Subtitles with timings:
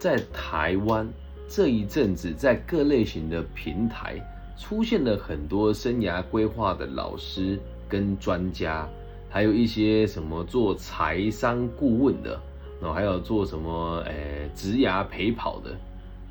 [0.00, 1.06] 在台湾
[1.46, 4.18] 这一阵子，在各类型的平台
[4.58, 8.88] 出现了很多生涯规划的老师跟专家，
[9.28, 12.40] 还有一些什么做财商顾问的，
[12.80, 15.76] 然后还有做什么诶职涯陪跑的，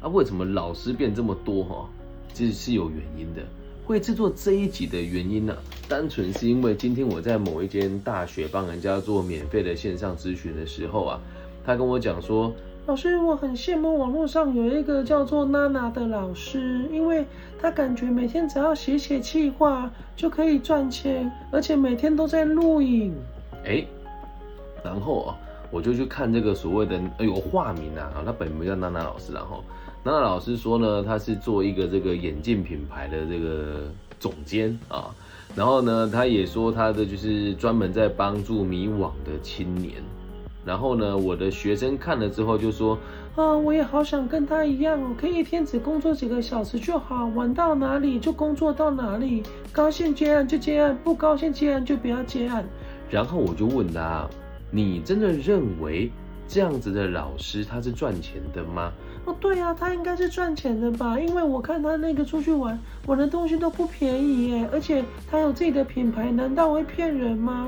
[0.02, 1.88] 啊，为什么老师变这么多哈？
[2.34, 3.44] 这是有原因的。
[3.86, 5.56] 会制作这一集的原因呢，
[5.88, 11.22] 单纯是因为今天我在某一间大学帮人家做免费的线上咨询的时候啊，
[11.64, 12.52] 他跟我讲说，
[12.86, 17.26] 老师，我很羡慕网络上有一个叫做娜娜的老师，因为
[17.62, 23.14] 他感觉每天只要写写气话就可以赚钱，而且每天都在录影。
[23.64, 23.86] 哎，
[24.84, 25.38] 然后啊，
[25.70, 29.64] 我就去看这个所谓的哎有化名啊，他本名叫娜娜老师，然后。
[30.02, 33.82] 娜娜老师说呢，他是做一个这个眼镜品牌的这个
[34.18, 35.14] 总监啊，
[35.54, 40.02] 然后呢，他也说他的就是专门在帮助迷惘的青年，
[40.70, 42.96] 然后呢，我的学生看了之后就说，
[43.36, 52.64] 啊，我也好想跟他一样，可以一天只工作几个小时就好，玩到哪里就工作到哪里，高兴接案就接案，不高兴接案就不要接案。
[53.10, 54.28] 然后我就问他，
[54.70, 56.12] 你真的认为
[56.48, 58.92] 这样子的老师他是赚钱的吗？
[59.26, 61.20] 哦，对呀，他应该是赚钱的吧？
[61.20, 67.68] 因为我看他那个出去玩，玩的东西都不便宜耶，而且他有自己的品牌，难道会骗人吗？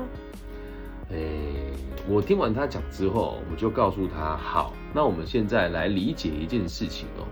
[1.10, 1.18] 哎，
[2.08, 7.26] 我听完他讲之后，我就告诉他，好，那我们现在来理解一件事情哦。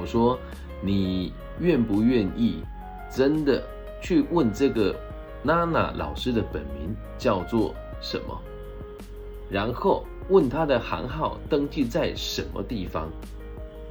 [0.00, 0.38] 我说，
[0.80, 2.62] 你愿不愿意
[3.10, 3.62] 真的
[4.00, 4.94] 去问这个
[5.42, 8.40] 娜娜老师的本名叫做什么？
[9.50, 10.04] 然后。
[10.30, 13.10] 问他的行号登记在什么地方？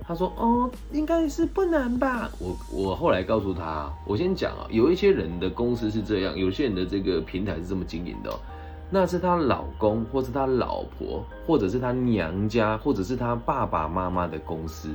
[0.02, 8.32] 他说：“哦，应该是不难吧。”我我后来告诉他，我先讲啊，有一些人的公司是这样，有些人的这个平台是这么经营的，
[8.96, 14.92] 那是他老公，或是他老婆，或者是他娘家，或者是他爸爸妈妈的公司，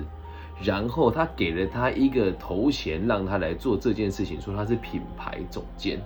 [0.62, 6.00] 然后他给了他一个头衔，让他来做这件事情，说他是品牌总监。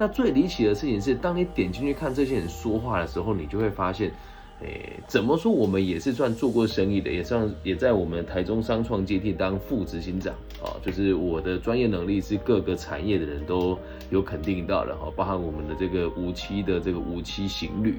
[0.00, 4.10] 那最离奇的事情是，当你点进去看这些人说话的时候，你就会发现。
[4.60, 5.52] 诶，怎么说？
[5.52, 10.74] 我们也是算做过生意的，也算也在我们台中商创阶梯当副执行长啊。
[10.84, 13.78] 就是我的专业能力是各个产业的人都
[14.10, 17.98] 有肯定到的哈，包含我们的这个五期的这个五期行旅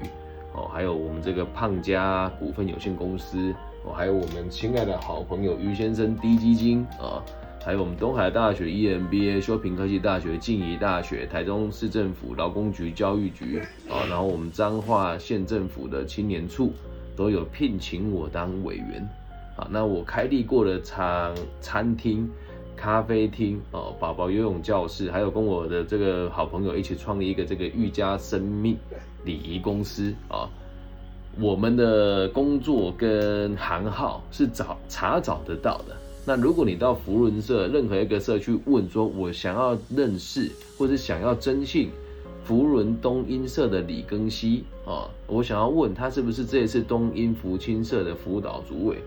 [0.54, 3.54] 哦，还有我们这个胖家股份有限公司
[3.84, 7.24] 哦，还有我们亲爱的好朋友于先生低基金啊。
[7.62, 16.72] 还有我们东海大学 EMBA、修平科技大学、静宜大学、台中市政府劳工局、教育局啊，然后我们彰化县政府的青年处
[17.14, 19.06] 都有聘请我当委员
[19.56, 19.68] 啊。
[19.70, 22.26] 那我开立过的餐餐厅、
[22.74, 28.74] 咖啡厅哦，宝宝游泳教室，还有跟我的这个好朋友一起创立一个这个愈家生命
[29.22, 30.48] 礼仪公司啊。
[31.38, 35.94] 我们的工作跟行号是找查找得到的。
[36.30, 40.48] 那如果你到福伦社任何一个社区问说，我想要认识
[40.78, 41.90] 或者想要征信
[42.44, 48.98] 福伦东音社的李庚希啊，我想要问他是不是这一次东音福清社的辅导主委，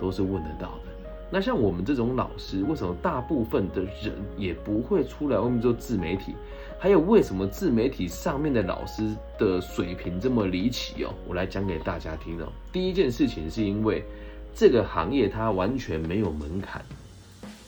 [0.00, 1.08] 都是问得到的。
[1.30, 6.32] 那像我们这种老师，为什么大部分的人也不会出来外面做自媒体？
[6.78, 11.12] 还有为什么自媒体上面的老师的水平这么离奇哦？
[11.28, 12.50] 我来讲给大家听哦。
[12.72, 14.02] 第一件事情是因为。
[14.54, 16.84] 这个行业它完全没有门槛，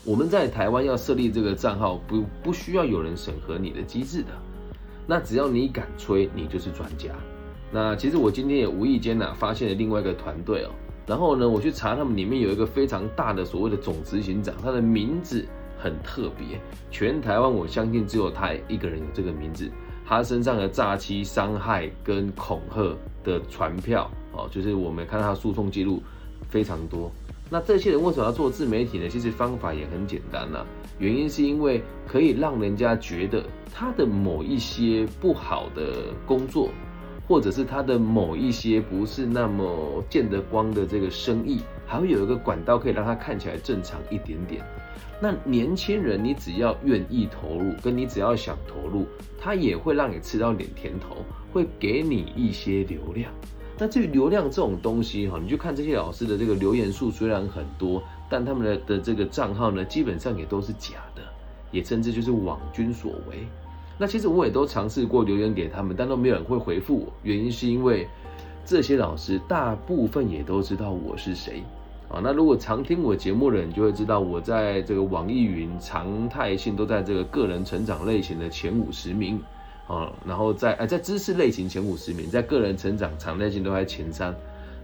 [0.04, 4.28] 我们在台湾要设立这个账号，不不需要有人审核你的机制的，
[5.06, 7.10] 那只要你敢吹，你就是专家。
[7.70, 10.70] 那其实我今天也无意间呢发现了另外一个团队哦，
[11.06, 15.46] 然后呢我去查他们里面有一个非常大的所谓的总执行长，他的名字
[15.78, 16.60] 很特别，
[16.90, 19.70] 全台湾我相信只有他一个人有这个名字，
[20.04, 22.94] 他身上的诈欺、伤害跟恐吓
[23.24, 26.02] 的传票哦，就是我们看他诉讼记录。
[26.48, 27.10] 非常多，
[27.48, 29.08] 那这些人为什么要做自媒体呢？
[29.08, 30.64] 其实方法也很简单呐，
[30.98, 36.70] 原因是因为可以让人家觉得他的某一些不好的工作，
[37.26, 44.62] 或者是他的某一些不是那么见得光的这个生意，还会有一个管道可以让他看起来正常一点点。
[45.20, 49.06] 那年轻人，你只要愿意投入，跟你只要想投入，
[49.38, 53.30] 他也会让你吃到点甜头，会给你一些流量。
[53.82, 58.00] 那至于流量这种东西哈，你就看这些老师的这个留言数虽然很多，
[58.30, 61.22] 但他们的的这个账号呢，基本上也都是假的，
[61.72, 63.44] 也甚至就是网军所为。
[63.98, 67.12] 那其实我也都尝试过留言给他们，但都没有人会回复我。
[67.24, 68.06] 原因是因为
[68.64, 71.60] 这些老师大部分也都知道我是谁
[72.08, 72.20] 啊。
[72.22, 79.40] 那如果常听我节目的人就会知道，我在这个网易云常态性都在这个个人成长类型的前五十名。
[79.88, 84.34] 啊，然后在呃在知识类型前五十名，在个人成长常态性都在前三，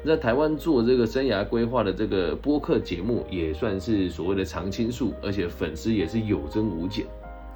[0.05, 7.07] 在台湾做这个生涯规划的这个播客节目，也算是所谓的常青树，而且粉丝也是有增无减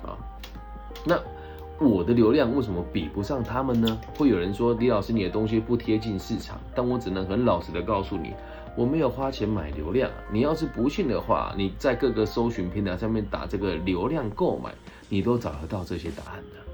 [0.03, 0.17] 啊。
[1.05, 1.21] 那
[1.85, 4.01] 我的流量为什么比不上他们呢？
[4.17, 8.33] 会有人说李老师你的东西不贴近市场，但我只能很老实的告诉你，
[8.77, 10.09] 我没有花钱买流量。
[10.33, 14.73] 你要是不信的话，你在各个搜寻平台上面打这个流量购买，
[15.09, 16.72] 你都找得到这些答案的。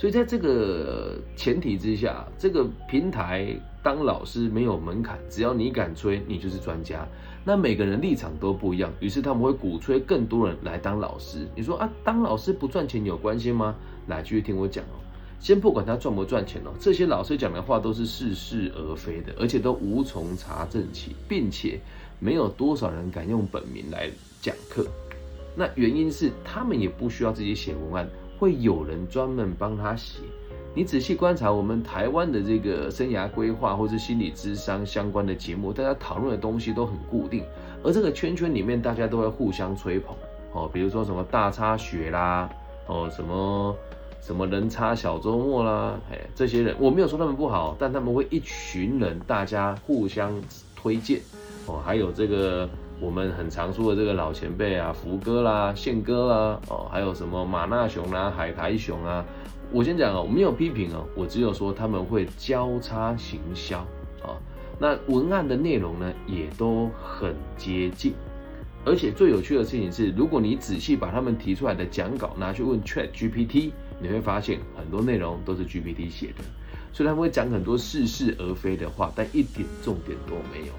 [0.00, 7.06] 所以在这个前提之下，这个平台当老师没有门槛，只要你敢吹，你就是专家。
[7.44, 11.46] 那每个人立场都不一样，于是他们会鼓吹更多人来当老师。
[11.54, 13.76] 你说啊，当老师不赚钱有关系吗？
[14.06, 14.96] 来，继续听我讲哦。
[15.38, 21.78] 先不管他赚不赚钱哦，这些老师讲的话都是似是而非的，而且都无从查证起，并且
[22.18, 24.10] 没有多少人敢用本名来
[24.40, 24.86] 讲课。
[25.54, 28.08] 那原因是他们也不需要自己写文案。
[28.40, 30.20] 会有人专门帮他写。
[30.74, 37.44] 你仔细观察我们台湾的这个生涯规划或是心理智商相关的节目，大家讨论的东西都很固定，
[37.84, 40.16] 而这个圈圈里面大家都会互相吹捧
[40.54, 42.48] 哦，比如说什么大差雪啦，
[42.86, 43.76] 哦什么
[44.22, 50.32] 什么人差小周末啦，哎这些人我没有说他们不好，但他们会一群人大家互相
[50.74, 51.20] 推荐
[51.66, 52.66] 哦，还有这个。
[53.00, 59.24] 我们很常说的这个老前辈啊，福哥啦、宪哥啦，哦，还有什么马纳熊啦、海苔熊啊，
[59.72, 63.78] 我先讲哦，我没有批评哦，我只有说他们会交叉行销
[64.22, 64.36] 啊。
[64.78, 68.12] 那文案的内容呢，也都很接近，
[68.84, 76.44] 而且最有趣的事情是，如果你仔细把他们提出来的讲稿拿去问 Chat GPT，你会发现很多内容都是 GPT 写的，
[76.92, 80.72] 虽然会讲很多似是而非的话，但一点重点都没有。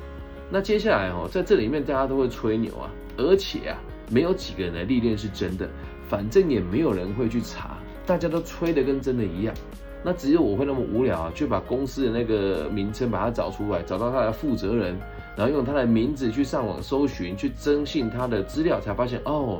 [0.53, 5.69] 那接下来哦，在这里面大家都会吹牛啊，而且啊，没有几个人的历练是真的，
[6.09, 9.55] 反正也没有人会去查，大家都吹的跟真的一样。
[10.03, 14.99] 那只有我会那么无聊啊，去把公司的那个名称把它找出来，找到他的负责人，
[15.37, 19.57] 然后用他的名字去上网搜寻，去征信他的资料，才发现哦，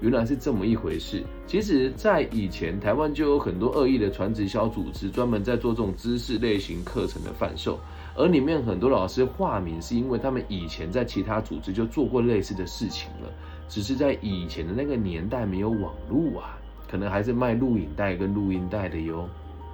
[0.00, 1.22] 原来是这么一回事。
[1.46, 7.78] 其实，在以前台湾就有很多恶意的传直销组织，专门在做这种知识类型课程的贩售。
[8.16, 13.28] 而里面很多老师化名，是因为他们以前在其他组织就做过类似的事情了，
[13.68, 16.58] 只是在以前的那个年代没有网络啊，
[16.90, 19.28] 可能还是卖录影带跟录音带的哟，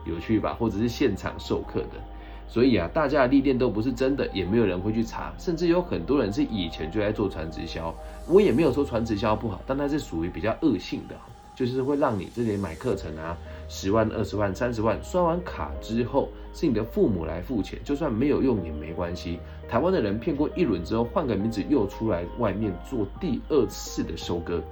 [0.04, 0.54] 有趣吧？
[0.54, 2.00] 或者是现场授课的，
[2.46, 7.94] 所以啊，大家的历练都不是真的，也没有人会去查，甚至有很多人是以前就在做传直销，
[8.28, 11.14] 我也没有说传直销不好，但它是属于比较恶性的，
[11.54, 13.36] 就是会让你这里买课程啊。
[13.68, 19.38] 十万、二十万、三十万，刷完卡之后是你的父母来付钱，就算没有用也没关系。
[19.68, 24.62] 台湾的人骗过一轮之后，换个名字又出来外面做第二次的收割。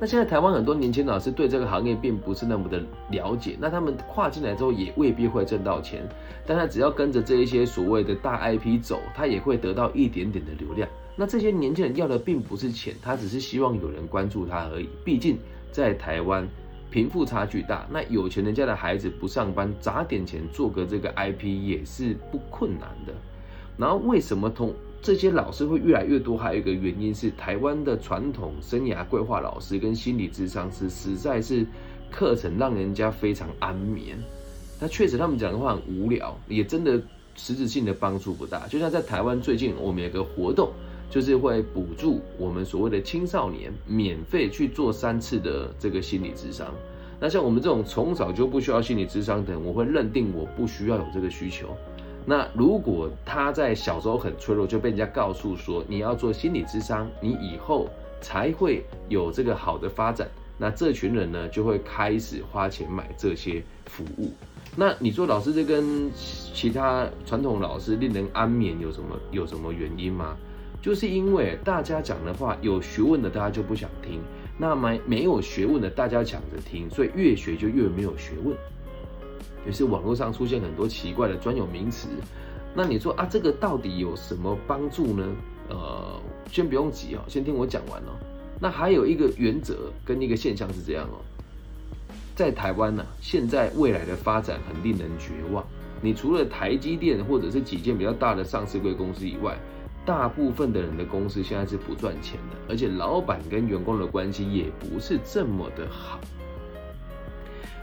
[0.00, 2.80] 那现在台湾很多年轻老师对这个行业并不是那么的
[3.10, 6.02] 了解，那他们跨进来之后也未必会挣到钱，
[6.46, 10.88] 但他只要跟着这一些所谓的大 IP 走，他也会得到一点点的流量。
[11.16, 14.88] 那这些年轻人要的并不是钱，他只是希望有人关注他而已。
[15.04, 15.38] 毕竟
[15.72, 16.48] 在台湾。
[16.90, 23.12] 贫富差距大，那有钱人家的孩子不上班，砸点钱做个这个 IP 也是不困难的。
[23.76, 26.36] 然后为什么同这些老师会越来越多？
[26.36, 31.66] 还有一个原因是台湾的传统生涯规划老师跟心理智商师实在是
[32.10, 34.18] 课程让人家非常安眠。
[34.80, 37.00] 那确实他们讲的话很无聊，也真的
[37.36, 38.66] 实质性的帮助不大。
[38.66, 40.72] 就像在台湾最近我们有个活动。
[41.10, 46.72] 就是会补助我们所谓的青少年免费去做三次的这个心理智商。
[47.20, 51.68] 那像我们这种从小就不需要心理智商的人，我会认定我不需要有这个需求。
[52.24, 57.88] 那如果他在小时候很脆弱，就被人家告诉说你要做心理智商，你以后
[58.20, 60.28] 才会有这个好的发展。
[60.58, 64.30] 那这群人呢，就会开始花钱买这些服务。
[64.76, 70.36] 那你说老师这跟其他传统老师令人安眠有什么有什么原因吗？
[70.80, 74.20] 就是因为大家讲的话有学问的，大家就不想听；
[74.56, 78.56] 那么没有学问的，大家抢着听，所以越学就越没有学问。
[79.66, 82.08] 于是网络上出现很多奇怪的专有名词。
[82.74, 85.26] 那你说啊，这个到底有什么帮助呢？
[85.68, 86.20] 呃，
[86.50, 88.16] 先不用急哦，先听我讲完哦。
[88.60, 91.18] 那还有一个原则跟一个现象是这样哦，
[92.34, 95.64] 在台湾呢，现在未来的发展很令人绝望。
[96.00, 99.58] 你除了台积电或者是几件比较大的上市贵公司以外，
[100.08, 106.18] 大部分的人的公司现在是不赚钱的，而且老板跟员工的关系也不是这么的好。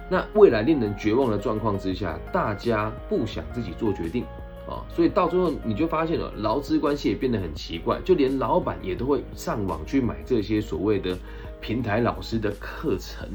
[0.09, 4.23] 那未来令人绝望的状况之下，大家不想自己做决定
[4.67, 11.15] 啊，所以到最后你就发现了劳资关系也变得很奇怪，就连老板也都会上网去买这些所谓的
[11.61, 13.29] 平台老师的课程。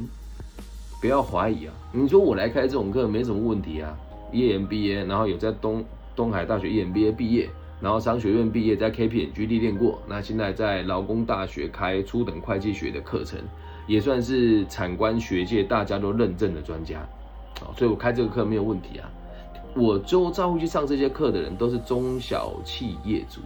[0.99, 3.97] 不要怀疑啊，你说我来开这种课没什么问题啊
[4.33, 5.81] ，EMBA，然后有在东。
[6.13, 7.49] 东海大学 EMBA 毕业，
[7.81, 13.39] 然后商学院毕业，在 KPMG 历练过，那现在在劳工大学开初等会计学的课程，
[13.87, 17.03] 也算是产官学界大家都认证的专家，
[17.75, 19.09] 所以我开这个课没有问题啊。
[19.75, 23.39] 我周遭会去上这些课的人都是中小企业主，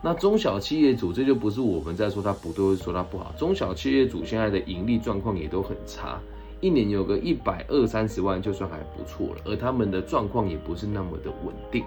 [0.00, 3.32] 那中小企业主这就不是我们在说他不对，说他不好。
[3.36, 6.20] 中小企业主现在的盈利状况也都很差，
[6.60, 11.84] 一年有个一百二三十万就算还不错了，而他们的状况也不是那么的稳定，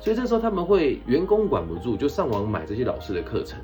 [0.00, 3.58] 所以这时候他们会员工管不住，就上网买这些老师的课程。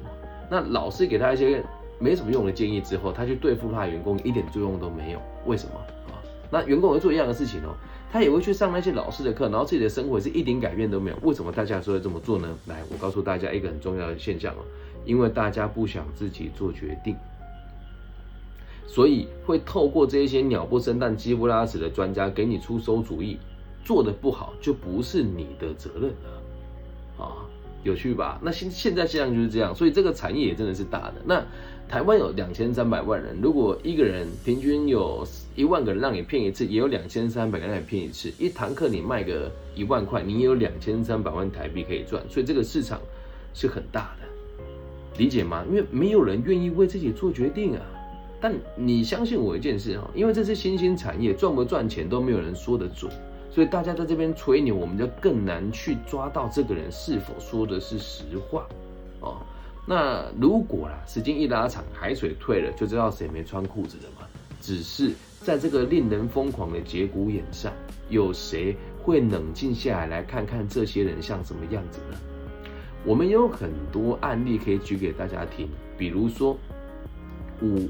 [0.51, 1.65] 那老师给他一些
[1.99, 5.21] 没什么用的建议之后，他去对付他的员工一点作用都没有。
[5.47, 5.75] 为什么
[6.13, 6.19] 啊？
[6.51, 7.75] 那员工会做一样的事情哦。
[8.13, 11.17] 他也会去上那些老师的课，然后自己的生活是一点改变都没有。
[11.23, 12.49] 为什么大家说要这么做呢？
[12.67, 14.59] 来，我告诉大家一个很重要的现象哦，
[15.05, 17.17] 因为大家不想自己做决定，
[18.87, 23.37] 所以会透过这一些鸟不生蛋、鸡不拉屎的专家给你出馊主意，
[23.85, 27.47] 做的不好就不是你的责任了啊，
[27.83, 28.41] 有趣吧？
[28.43, 31.15] 那现现在现象就是这样，所以这个产业也真的是大的。
[31.25, 31.45] 那
[31.89, 35.27] 台湾有两千三百万人，如果一个人平均有。
[35.57, 38.29] 一万个人让你骗一次，也有两千三百个人让你骗一次。
[38.41, 43.01] 一堂课你卖个一万块，你也有两千三百万台币可以赚，所以这个市场
[43.55, 44.27] 是很大的，
[45.17, 45.65] 理解吗？
[45.71, 47.83] 因为没有人愿意为自己做决定啊。
[48.41, 53.09] 但你相信我一件事哈，因为这是新兴产业，赚不赚钱都没有人说得准，
[53.55, 58.67] 所以大家在这边吹牛，我们就更难去抓到这个人是否说的是实话
[59.21, 59.37] 哦。
[59.87, 64.27] 那如果啦，时间一拉长，海水退了，就知道谁没穿裤子的嘛。
[64.61, 65.13] 只是。
[65.45, 67.71] 在这个令人疯狂的节骨眼上，
[68.09, 72.17] 有谁会冷静下来来看看这些人像什么样子呢？
[73.05, 75.69] 我们有很多案例可以举给大家听，
[75.99, 76.57] 比如说
[77.61, 77.87] 五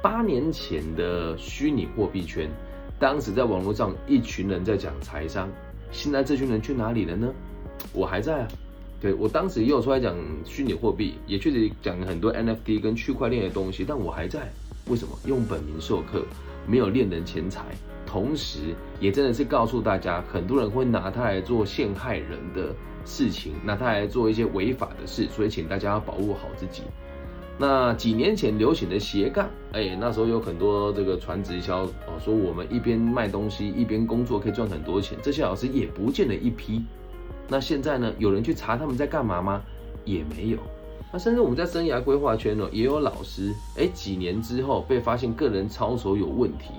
[0.00, 2.48] 八年前的虚拟货币圈，
[3.04, 5.46] 当时在网络上一群人在讲财商，
[5.92, 7.30] 现在这群人去哪里了呢？
[7.92, 8.48] 我还在啊，
[8.98, 14.50] 对我当时也有出来讲虚拟货币，也确实讲了很多 NFT 跟区块链的东西，但我还在，
[14.88, 15.18] 为什么？
[15.26, 16.24] 用本名授课。
[16.66, 17.62] 没有恋人钱财，
[18.06, 26.84] 同时也真的是告诉大家，很多人会拿它来做陷害人的事情，拿它来做一些违法的事，所以请大家要保护好自己。
[27.56, 36.82] 那几年前流行的斜杠，哎，那时候有很多这个传直销哦，说我们一边卖东西一边工作可以赚很多钱，这些老师也不见了一批。
[37.46, 39.62] 那现在呢，有人去查他们在干嘛吗？
[40.04, 40.58] 也没有。
[41.12, 46.72] 那甚至我们在生涯规划圈呢，也有老师，哎，几年之后被发现个人操守有问题，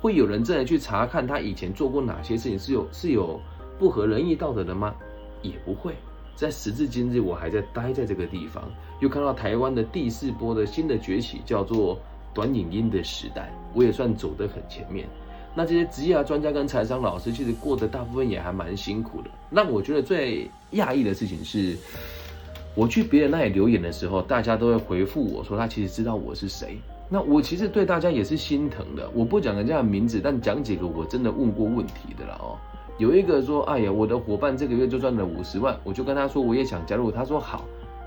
[0.00, 3.38] 会有人真的去查看他以前做过哪些事情是有是有
[3.78, 4.94] 不合仁义道德的吗？
[5.42, 5.94] 也不会。
[6.36, 8.64] 在时至今日，我还在待在这个地方，
[9.00, 11.98] 又看到台湾的第四波的新的崛起，叫做
[12.32, 15.08] 短影音的时代，我也算走得很前面。
[15.54, 19.30] 那这些职业专家跟财商老师，其实过得大部分也还蛮辛苦的。
[19.50, 21.76] 让我觉得最讶异的事情是。
[22.76, 26.76] 我去别人那里留言的时候，大家都会回复我说他其实知道我是谁。
[27.08, 29.08] 那我其实对大家也是心疼的。
[29.14, 32.58] 我不讲人家的名字，但讲几个我真的问过问题的了哦。
[32.98, 37.64] 有一个说：“哎呀，我的伙伴这个月就赚了五十万。”我就跟他说我也想加入，他说好。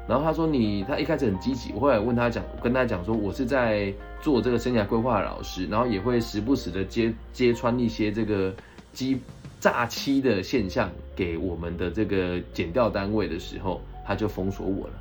[0.08, 1.74] 然后他说你，他一开始很积极。
[1.74, 8.54] 我后来问他讲，跟他讲说我是在做这个生涯规划的老师，然后也会时不时的揭揭穿一些这个
[8.94, 9.20] 机
[9.60, 13.82] 诈欺的现象给我们的这个减掉单位的时候。
[14.10, 14.94] 他就封锁我了。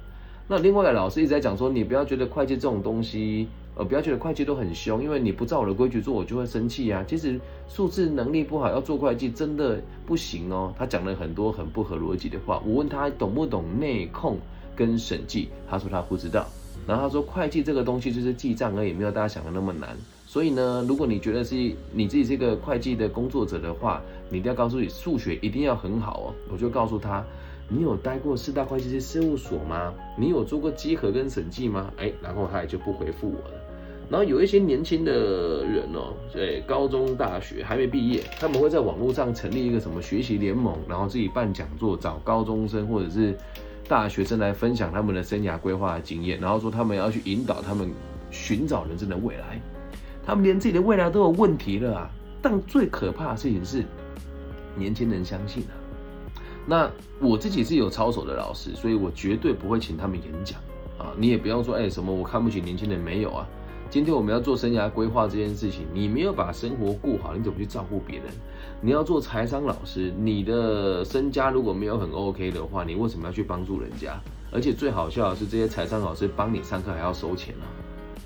[0.48, 3.46] 那另外的老师一直在讲说，你不要觉得会计这种东西，
[3.76, 7.04] 呃，不要觉得会计都很凶，因为你不照我的规矩做，我就会生气啊。
[7.06, 10.74] 其实数字能力不好要做会计真的不行哦。
[10.78, 12.62] 他讲了很多很不合逻辑的话。
[12.64, 14.38] 我问他懂不懂内控
[14.74, 16.46] 跟审计，他说他不知道。
[16.86, 19.94] 然后他说会计这个东西就是记账而已，没有大家想的那么难。
[20.26, 21.54] 所以呢，如果你觉得是
[21.92, 26.34] 你自己是个会计的工作者的话，你一定要告诉你数学一定要很好哦。
[26.50, 27.22] 我就告诉他。
[27.68, 29.92] 你有待过四大会计师事务所吗？
[30.16, 31.92] 你有做过稽核跟审计吗？
[31.96, 33.60] 哎，然后他也就不回复我了。
[34.08, 35.12] 然后有一些年轻的
[35.64, 43.36] 人哦，对，高中、大学还没毕业，他们会在网络上成立一个什么学习联盟，然后自己办讲座，找高中生或者是
[43.88, 47.90] 大学生来分享他们的生涯规划的经验，然后说他们要去引导他们
[48.30, 49.60] 寻找人生的未来。
[50.24, 52.10] 他们连自己的未来都有问题了啊！
[52.42, 53.84] 但最可怕的事情是，
[54.76, 55.74] 年轻人相信啊。
[56.66, 60.58] 那我自己是有操守的老师，所以我绝对不会请他们演讲
[60.98, 61.14] 啊！
[61.16, 63.48] 你也不要说，哎，什么我看不起年轻人，没有啊。
[63.88, 68.26] 今天我们要做生涯规划这件事情，你没有把生活过好，你怎么去照顾别人？
[68.80, 74.18] 你要做财商老师，你的身家如果没有很 OK 的话，你为什么要去帮助人家？
[74.52, 77.64] 而且最好笑的是，这些财商老师帮你上课还要收钱啊！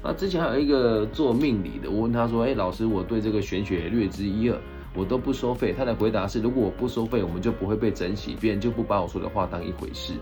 [0.03, 4.59] 那之前还有一个做命理的，我问他说，哎，老师，我对这个玄学略知一二。
[4.93, 5.73] 我都不收费。
[5.73, 10.15] 他的回答是：如果我不收费，我们就不会被整洗，别人就不把我说的话当一回事。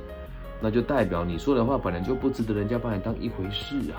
[0.61, 3.97] 那就代表你说的话本来就不值得人家把你当一回事啊，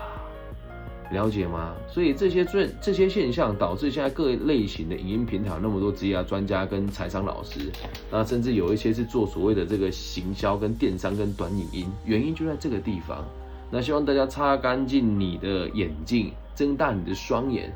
[1.12, 1.74] 了解吗？
[1.88, 7.70] 所以这些这这些现象导致现在各类型的影音平台那么多职业专家跟财商老师，
[8.10, 13.24] 那甚至有一些是做所谓的这个行销跟电商跟短影音，原因就在这个地方。
[13.72, 17.72] 那希望大家擦干净你的眼镜，睁大你的双眼，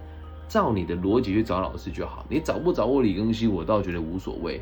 [0.49, 2.25] 照你的逻辑去找老师就好。
[2.29, 4.61] 你找不找我李庚希，我倒觉得无所谓。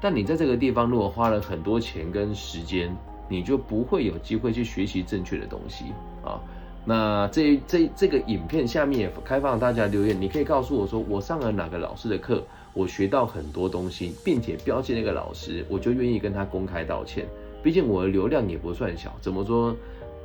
[0.00, 2.94] 但你在这个地方如果花了很多钱跟时间，
[3.28, 5.86] 你就不会有机会去学习正确的东西
[6.22, 6.40] 啊。
[6.84, 17.26] 那这这这个影片下面也开放大家留言，你可以告诉我说我上了哪个老师的课，我学到很多东西，并且标记那个老师，我就愿意跟他公开道歉。
[17.62, 19.74] 毕竟我的流量也不算小，怎么说，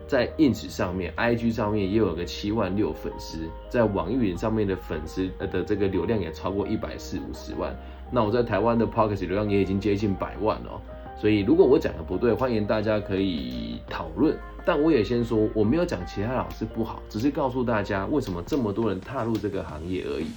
[0.06, 3.40] 在 ins 上面、IG 上面也有个七万六粉丝，
[3.70, 7.74] 在网易云上面的粉丝呃的这个流量也超过一百四五十万。
[8.12, 10.82] 那我在台湾的 p o c k e t 流量也已经接近百万了。
[11.20, 14.34] 所以，如果我讲的不对，欢迎大家可以讨论。
[14.66, 20.28] 但我也先说，我没有讲其他老师不好，只是告诉大家为什么这么多人踏入这个行业而已。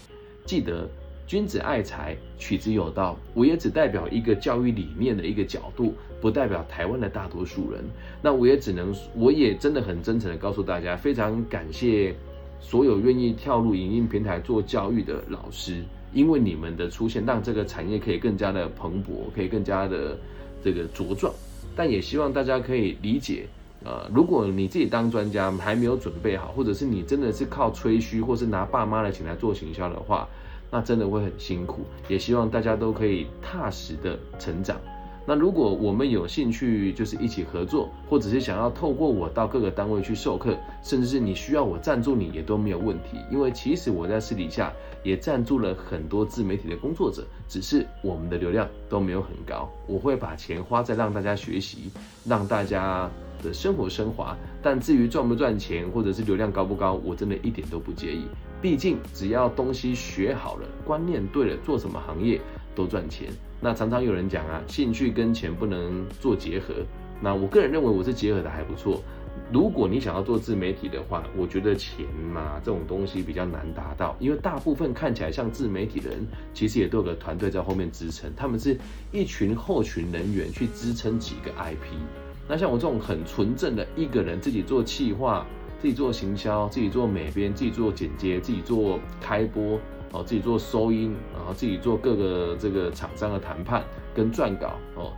[0.44, 0.88] 记得，
[1.24, 3.16] 君子爱财，取之有道。
[3.32, 7.84] 我也只代表一个教育理念的一个角度，不代表台湾的大多数人。
[8.20, 12.12] 那我也只能，我也真的很真诚的告诉大家，非常感谢
[12.58, 20.18] 所有愿意跳入影音平台做教育的老师，因为你们的出现，让这个产业可以更加的蓬勃，可以更加的。
[20.62, 21.32] 这个茁壮，
[21.74, 23.46] 但也希望大家可以理解，
[23.84, 30.28] 呃，如果你自己当专家还没有准备好，或者是你真的是靠吹嘘，或是拿爸妈的钱来做行销的话，
[30.70, 31.82] 那真的会很辛苦。
[32.08, 34.80] 也希望大家都可以踏实的成长。
[35.24, 43.18] 那如果我们有兴趣，就是一起合作，或者是想要透过我到各个单位去授课，甚至是你需要我赞助你，也都没有问题。
[43.30, 44.72] 因为其实我在私底下
[45.04, 49.70] 也赞助了很多自媒体的工作者，只是我们的流量都没有很高。
[49.86, 51.90] 我会把钱花在让大家学习，
[52.24, 53.08] 让大家
[53.44, 54.36] 的生活升华。
[54.60, 58.24] 但至于赚不赚钱，或者是流量高不高，我真的一点都不介意。
[58.60, 62.40] 毕竟只要东西学好了，观念对了，做什么行业
[62.74, 63.28] 都赚钱。
[63.64, 66.74] 那常常有人讲啊，兴趣跟钱不能做结合。
[67.20, 69.00] 那我个人认为我是结合的还不错。
[69.52, 78.76] 如果你想要做自媒体的话，我觉得钱嘛这种东西比较难达到，因为大部分看起来像自媒体的人，其实也都有个团队在后面支撑，他们是
[79.12, 81.94] 一群后群人员去支撑几个 IP。
[82.48, 85.46] 那像我这种很纯正的一个人自己做企划、
[85.80, 89.78] 自己做行销、自己做美编、自己做剪接、自己做开播。
[90.12, 93.82] 哦，自己做收音，然后自己做各个这个厂商的谈判
[94.14, 95.12] 跟撰稿哦，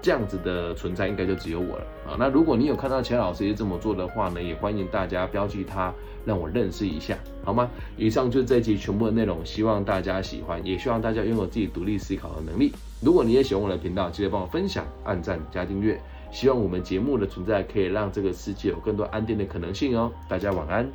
[0.00, 2.16] 这样子的存在应该就只有我了啊。
[2.18, 5.92] 那如果你有看到钱老师也这么做的话呢，也欢迎大家标记他，
[6.24, 7.70] 让我认识一下，好吗？
[7.96, 12.72] 以上就是这一集全部的内容，希望大家喜欢，也希望大家拥有自己独立思考的能力。
[13.02, 16.00] 如果你也喜欢我的频道，记得帮我分享、按赞、加订阅。
[16.32, 20.12] 希望我们节目的存在可以让这个世界有更多安定的可能性哦。
[20.28, 20.88] 大家晚安。